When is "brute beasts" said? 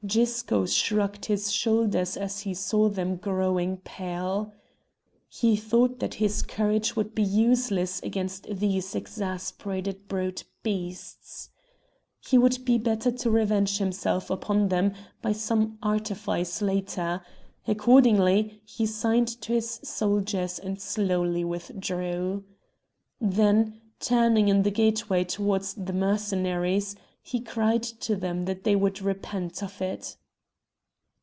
10.07-11.51